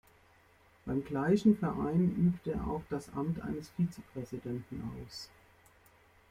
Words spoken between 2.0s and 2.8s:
übt er